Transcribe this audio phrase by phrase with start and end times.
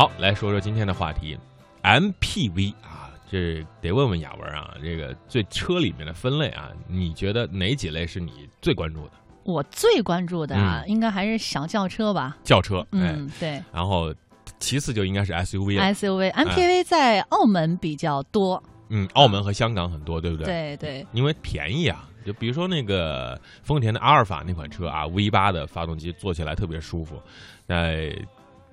[0.00, 1.36] 好，来说说今天的话题
[1.82, 9.12] ，MPV 啊，这得问问雅文啊，这个最车里面的分类啊，你觉得哪几类是你最关注的？
[9.44, 12.38] 我最关注的啊，应该还是小轿车吧。
[12.42, 13.62] 轿车，嗯，对。
[13.70, 14.10] 然后，
[14.58, 15.78] 其次就应该是 SUV。
[15.78, 18.62] SUV，MPV 在澳门比较多。
[18.88, 20.46] 嗯，澳门和香港很多，对不对？
[20.46, 21.06] 对对。
[21.12, 27.20] 因为便宜啊，就比如说那个丰田的阿尔法那款车啊，V 八的发动机坐起来特别舒服，
[27.68, 28.16] 在。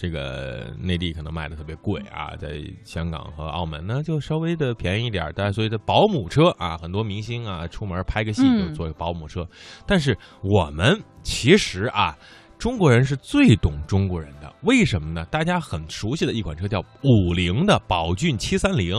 [0.00, 9.46] 这个内地可能卖的特别贵啊，在香港和澳门呢就稍微的便宜一点，但是所以的保姆车啊，很多明星啊出门拍个戏就坐保姆车。
[9.86, 12.16] 但是我们其实啊，
[12.58, 15.22] 中国人是最懂中国人的，为什么呢？
[15.26, 18.96] 大家很熟悉的一款车叫五菱的宝骏七三零。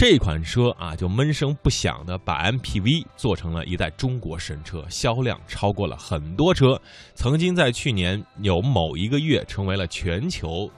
[0.00, 6.80] 这款车啊，就闷声不响的把 MPV 做成了一代中国神车，销量超过了很多车。
[7.14, 10.70] 曾经在去年有某一个月成为了全球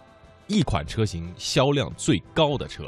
[0.49, 2.83] 一款车型销量最高的车。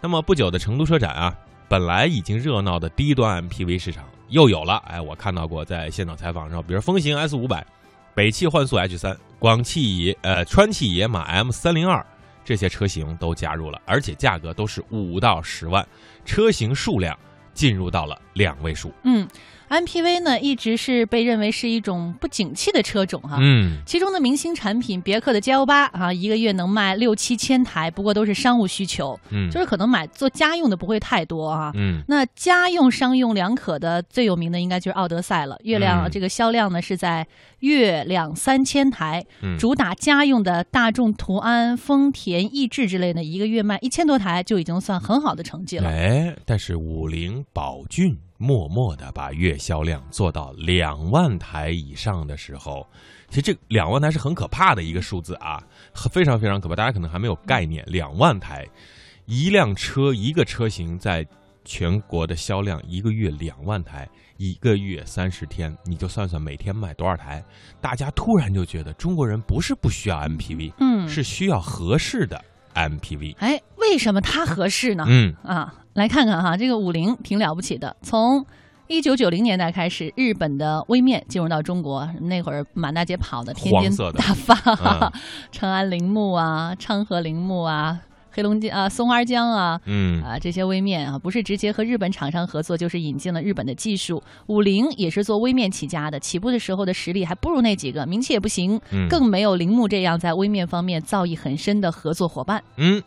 [0.00, 1.36] 那么不久的成都车展啊，
[1.68, 4.78] 本来已经热闹的低端 MPV 市场又有了。
[4.86, 7.66] 哎，我看到过在现场采访上，比如风行 S 五百、
[8.14, 12.02] 北汽幻速 H 三、广汽野呃川汽野马 M 三零二。
[12.46, 15.84] 这些车型都加入了，而且价格都是五到十万，
[16.24, 17.18] 车型数量
[17.52, 18.92] 进入到了两位数。
[19.02, 19.26] 嗯。
[19.68, 23.36] MPV 呢，一直是被认为是一种不景气的车种哈。
[23.40, 23.78] 嗯。
[23.84, 29.18] 其中的明星产品，别克的 GL 八啊，一个月能卖六七千台，不过都是商务需求。
[29.30, 29.50] 嗯。
[29.50, 31.72] 就是可能买做家用的不会太多啊。
[31.74, 32.00] 嗯。
[32.06, 37.26] 那家用、商用两可的最有名的应该就是奥德赛了，月亮这个销量呢是在
[37.58, 39.26] 月两三千台。
[39.42, 39.58] 嗯。
[39.58, 45.88] 主打家用的大众途安、丰田逸致之类的，一个月卖一千多台就已经算很好的成绩了。
[45.88, 48.16] 哎，但是五菱宝骏。
[48.38, 52.86] 默默的把月销量做到两万台以上的时候，
[53.28, 55.62] 其实这两万台是很可怕的一个数字啊，
[56.10, 56.76] 非常非常可怕。
[56.76, 58.66] 大家可能还没有概念，两万台，
[59.24, 61.26] 一辆车一个车型在
[61.64, 67.44] 全国的销量一个月两万台，一个月三十天，你就算算每天卖多少台，
[67.80, 72.44] 大家突然就觉得中国人不是不需要 MPV，嗯，是需要合适的
[72.76, 73.34] MPV。
[73.38, 75.04] 哎，为什么它合适呢？
[75.08, 75.74] 嗯啊。
[75.94, 77.96] 来看看哈，这个五菱挺了不起的。
[78.02, 78.44] 从
[78.86, 84.54] 一九九零年代开始，日本的微面进入到中国，那会儿满大街跑的，天天大发，
[85.50, 87.98] 长安铃木啊，昌河铃木啊，
[88.36, 94.22] 黑龙江啊，松花江啊，嗯啊，这些微面啊，不是直接和日本厂商合作，就是引进了日本的技术。
[94.48, 102.62] 五菱也是做微面起家的，起步的时候的实力还不如那几个，名气也不行，更没有铃木这样在微面方面造诣很深的合作伙伴。
[102.76, 103.02] 嗯。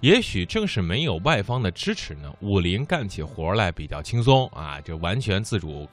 [0.00, 5.88] 也许正是没有外方的支持呢，五菱干起活来比较轻松啊，就完全自主，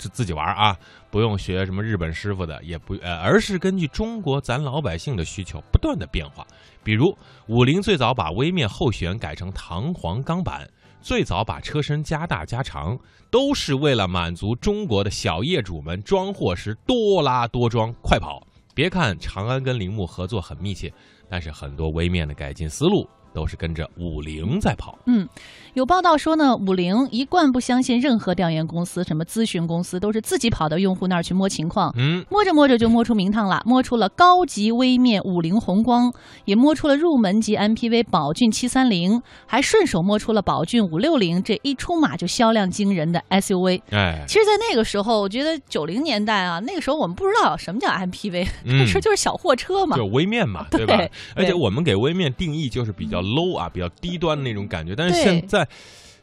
[0.00, 0.74] 自自己玩啊，
[1.10, 6.46] 不用学什么日本师傅的，也不呃，而是根据中国咱老百姓的需求不断的变化。
[6.82, 7.14] 比如
[7.46, 10.66] 五菱最早把微面后悬改成弹簧钢板，
[11.02, 12.98] 最早把车身加大加长，
[13.30, 18.42] 都是为了满足中国的小业主们装货时多拉多装快跑。
[18.74, 20.90] 别看长安跟铃木合作很密切，
[21.28, 23.06] 但是很多微面的改进思路。
[23.32, 24.98] 都是跟着五菱在跑。
[25.06, 25.28] 嗯，
[25.74, 31.92] 有报道说呢，五菱一贯不相信任何调研公司、什么咨询公司，都是自己跑到用户那儿去摸情况。
[31.96, 36.12] 嗯，摸着摸着就摸出名堂了，摸出了高级微面五菱宏光，
[36.44, 43.82] 也摸出了入门级 MPV 宝骏七三零，还顺手摸出了宝骏五六零这一出马就销量惊人的 SUV。
[43.90, 50.98] 哎，其实，在那个时候，我觉得九零年代啊，那个时候我们不知道什么叫 MPV，那时候就是小货车嘛，就微面嘛， 对吧？
[51.36, 53.19] 而且我们给微面定义就是比较。
[53.22, 55.66] Low 啊，比较低端的那种感觉，但是现在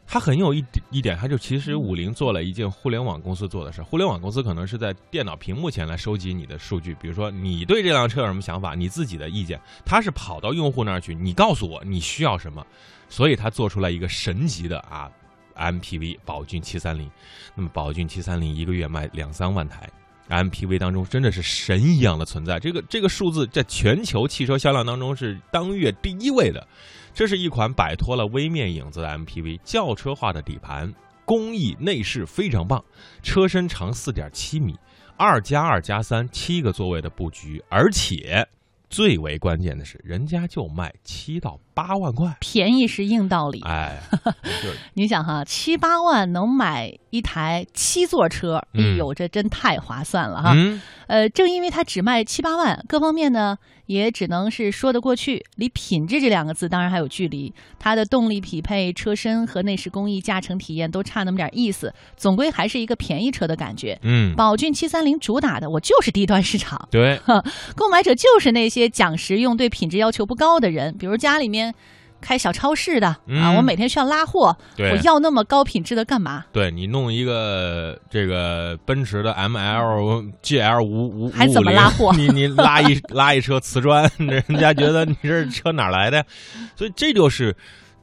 [0.06, 3.82] 它很有一一点，它就其实五菱做了一件互联网公司做的事。
[3.82, 12.66] 互联网公司可能是在电脑屏幕前来收集你的数据，比如说你对这辆车有什么想法，你自己的意见，它是跑到用户那儿去，你告诉我你需要什么，
[13.10, 15.10] 所以它做出来一个神级的啊
[15.56, 17.10] MPV 宝骏七三零。
[17.54, 19.86] 那么宝骏七三零一个月卖两三万台。
[20.28, 26.66] MPV 当中真的是神一样的存在，这个这个数字在全球汽车销量当中是当月第一位的。
[27.14, 30.94] 这是一款摆脱了微面影子的 MPV，轿车化的底盘，
[31.24, 32.84] 工艺内饰非常棒，
[33.22, 34.76] 车身长四点七米，
[35.16, 38.46] 二加二加三七个座位的布局，而且。
[38.90, 43.62] 最为关键的是，人家就卖七到八万块，便宜是硬道理。
[43.64, 44.00] 哎，
[44.94, 50.56] 你想哈，七八万能买一台七座车，哎呦，这真太划算了哈。
[51.06, 57.54] 呃，正因为它只卖七八万，各方面呢也只能是说得过去，离品质这两个字当然还有距离。
[57.78, 63.98] 它的动力匹配、车身和内饰工艺、驾乘体验都差那么点意思，总归还是一个便宜车的感觉。
[64.02, 67.18] 嗯，宝骏七三零主打的我就是低端市场，对，
[67.74, 71.67] 购买者就是那些讲实用、对品质要求不高的人，比如家里面。
[72.20, 76.44] 开小超市的啊，我每天需要拉货，我要那么高品质的干嘛？
[76.52, 82.12] 对你弄一个这个奔驰的 M L G L 五五还怎么拉货？
[82.16, 86.24] 你你拉一 拉一车瓷砖， 人家觉得你这车哪来的？
[86.74, 87.56] 所以这就是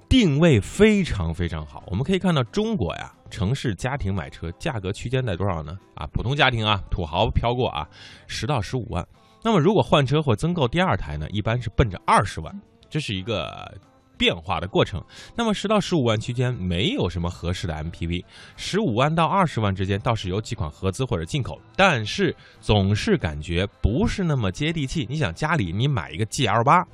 [0.08, 1.84] 定位非常非常好。
[1.88, 5.78] 我们可以看到中国呀，城市家庭买车价格区间在多少呢？
[5.96, 7.86] 啊，普通家庭啊，土豪飘过啊，
[8.28, 9.06] 十到十五万。
[9.44, 13.74] 那么如果换车或增购第二台呢，一般是奔着二十万，这是一个。
[14.18, 15.04] 变化的过程，
[15.36, 18.24] 那么十到十五万区间没有什么合适的 MPV，
[18.56, 25.06] 十五万到二十万之间倒是有几款合资或者进口，但是总是感觉不是那么接地气。
[25.10, 26.88] 你想家里你买一个 GL 八，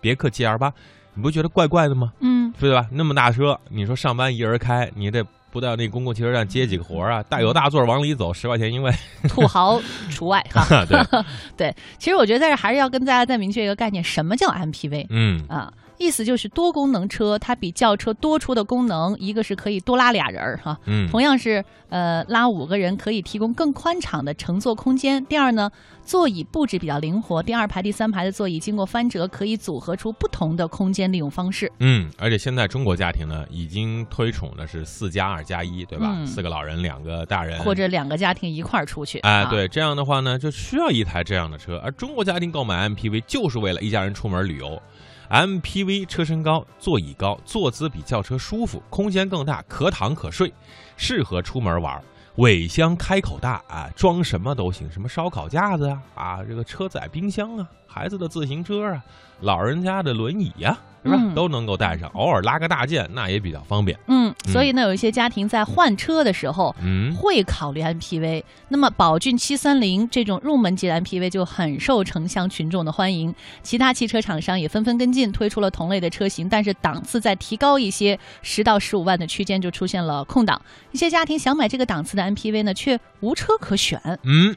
[0.00, 0.72] 别克 GL 八，
[1.12, 2.10] 你不觉得怪怪的吗？
[2.20, 2.88] 嗯，对吧？
[2.90, 5.22] 那么大车，你说上班一人开，你得
[5.52, 7.22] 不到那公共汽车站接几个活啊？
[7.24, 8.90] 大有大座往里走，十块钱一位，
[9.28, 10.84] 土豪除外哈。
[10.86, 10.98] 对
[11.56, 15.06] 对，其实我觉得在这还是要跟大家再明确一个概念，什么叫 MPV？
[15.10, 15.70] 嗯啊。
[16.02, 25.24] 意思就是多功能车，它比轿车多出的功能，一个是可以多拉俩人儿哈，嗯，同样是呃拉五个人，可以提供更宽敞的乘坐空间。
[25.26, 25.70] 第二呢，
[26.04, 31.70] 座椅布置比较灵活，第二排、第三排的座椅经过翻折，可以组合出不同的空间利用方式。
[31.78, 36.16] 嗯，而且现在中国家庭呢，已经推崇的是四加二加一，对吧？
[36.26, 39.20] 四个老人，两个大人，或者两个家庭一块儿出去。
[39.20, 41.80] 哎，对，这样的话呢，就需要一台这样的车。
[41.84, 44.82] 而中国家庭购买 MPV 就是为了一家人出门旅游。
[45.32, 50.52] MPV 车身高，座椅高，坐姿比轿车舒服，空间更大，可躺可睡，
[50.98, 51.98] 适合出门玩。
[52.36, 59.02] 尾箱开口大啊，装什么都行，什么烧烤架子啊，啊，这个车载冰箱啊，孩子的自行车啊，
[59.40, 60.78] 老人家的轮椅呀。
[61.04, 61.32] 是吧？
[61.34, 63.98] 都能够带上，偶尔拉个大件，那也比较方便。
[64.06, 68.44] 嗯，所以呢，有一些家庭在换车的时候，嗯，会考虑 MPV。
[68.68, 73.34] 那么，宝骏七三零这种入门级的 MPV 就很受城乡群众的欢迎。
[73.62, 80.62] 其他汽车厂商也纷纷跟进，推出了同类的车型，但是档次再提高一些，十到十五万的区间就出现了空档。
[80.92, 84.00] 一些家庭想买这个档次的 MPV 呢，却无车可选。
[84.22, 84.56] 嗯。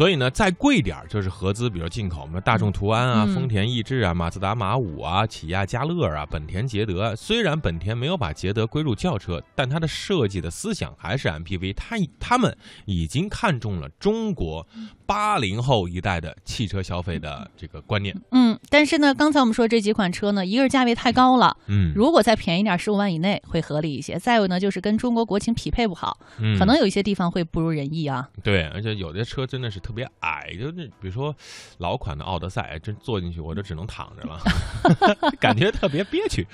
[0.00, 7.14] 所以呢，再贵点儿就是合资，比如进口，我们大众途安啊、丰田逸致啊、马自达马五啊、起亚嘉乐啊、本田捷德。
[7.14, 11.74] 虽然本田没有把捷德归入轿车，但它的设计的思想还是 MPV。
[11.74, 12.56] 它他们
[12.86, 14.66] 已经看中了中国
[15.04, 18.18] 八零后一代的汽车消费的这个观念。
[18.30, 24.18] 嗯，但是呢，刚才我们说这几款车呢，一个是价位太高了，嗯，如果再便宜点，十五万以内会合理一些。
[24.18, 26.16] 再有呢，就是跟中国国情匹配不好，
[26.58, 28.26] 可能有一些地方会不如人意啊。
[28.42, 29.78] 对，而且有的车真的是。
[29.89, 31.34] 特别矮，就那比如说
[31.78, 34.40] 老款的奥德赛，真坐进去我就只能躺着了，
[35.40, 36.46] 感觉特别憋屈。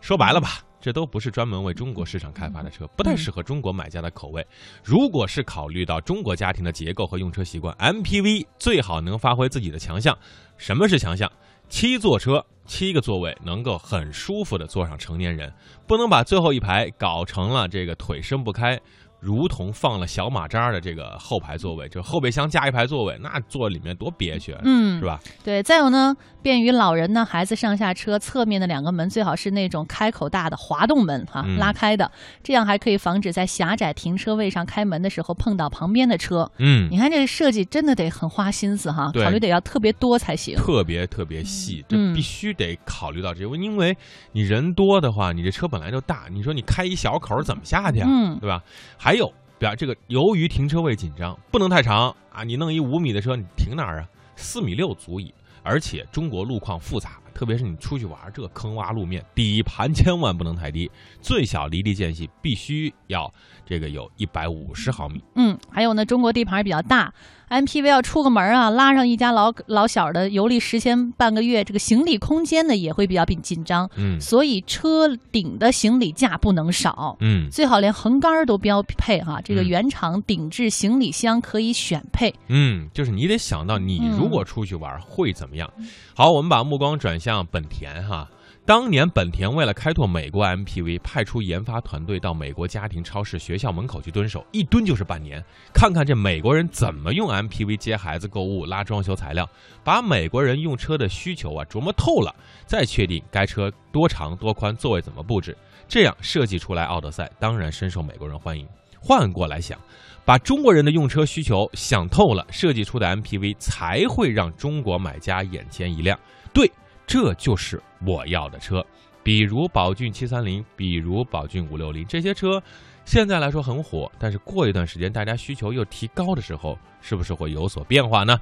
[0.00, 4.46] 说白了吧，这都不是专门为中国市场开发的车，不太适合中国买家的口味。
[4.82, 10.16] 如果是考虑到中国家庭的结构和用车习惯，MPV 最好能发挥自己的强项。
[10.56, 11.30] 什么是强项？
[11.68, 15.52] 七座车，七个座位，能够很舒服的坐上成年人，
[15.86, 18.80] 不能把最后一排搞成了这个腿伸不开。
[19.20, 25.20] 如同放了小马扎的这个后排座位，就后备箱加一排座位，那坐里面多憋屈，嗯，是吧？
[25.44, 32.10] 对，再有呢，便于老人呢、孩子上下车，侧面的两个门最好是那种开口大的滑动门哈，拉开的，
[32.42, 36.50] 这样还可以防止在狭窄停车位上开门的时候碰到旁边的车。
[36.58, 43.96] 嗯，你看这个设计真的得很花心思哈，考虑得要特别多才行，特别特别细，这必须得考虑到这个，因为
[44.32, 48.08] 你人多的话，你这车本来就大，你说你开一小口怎么下去啊？
[48.08, 48.62] 嗯，对吧？
[48.96, 49.26] 还还有，
[49.58, 52.44] 比方这个，由于停车位紧张，不能太长啊！
[52.44, 54.08] 你弄一五米的车，你停哪儿啊？
[54.36, 55.34] 四米六足矣。
[55.64, 60.88] 而且中国路况复杂，特别是你出去玩，这坑洼路面，底盘千万不能太低，
[61.20, 63.28] 最小离地间隙必须要
[63.66, 65.20] 这个有一百五十毫米。
[65.34, 67.12] 嗯，还有呢，中国地盘比较大
[67.50, 73.86] ，MPV 要出个门啊，拉上一家老老小的游历十天半个月，这个行李空间呢也会比较紧紧张。
[73.96, 77.18] 嗯，所以车顶的行李架不能少。
[77.20, 82.34] 嗯，最好连横杆都标配哈，这个原厂顶置行李箱可以选配。
[82.48, 85.50] 嗯，就是你得想到你如果出去玩会怎么。
[85.50, 85.68] 怎么样？
[86.14, 88.28] 好，我们把目光转向本田哈。
[88.66, 95.42] 当年本田为了开拓美国 MPV，派出研发团队到美国家庭超市、学校门口去蹲守，一蹲就是半年。
[95.74, 99.48] 看看这美国人怎么用 MPV 接孩子、购物、拉装修材料，
[99.82, 102.32] 把美国人用车的需求啊琢磨透了，
[102.64, 105.56] 再确定该车多长多宽、座位怎么布置，
[105.88, 108.68] 这样设计出来奥德赛当然深受美国人欢迎。
[109.00, 109.80] 换过来想，
[110.24, 116.16] 把中国人的用车需求想透了，设计出的 MPV 才会让中国买家眼前一亮。
[116.52, 116.70] 对，
[117.10, 118.86] 这就是我要的车。
[119.20, 122.62] 比如宝骏七三零，比如宝骏五六零，这些车
[123.04, 128.40] 现在来说很火，但是过一段时间大家需求又提高的时候，是不是会有所变化呢？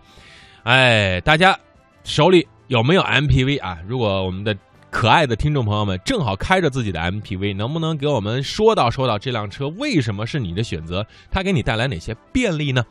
[0.64, 1.58] 哎，大家
[2.04, 3.78] 手里有没有 MPV 啊？
[3.87, 4.54] 如果我们的
[4.90, 11.06] 可爱的听众朋友们正好开着自己的 MPV，能不能给我们说道说道这辆车为什么是你的选择？
[11.30, 12.84] 它给你带来哪些便利呢？